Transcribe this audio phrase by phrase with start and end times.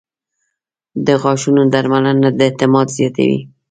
[1.05, 3.39] •د غاښونو درملنه د اعتماد زیاتوي.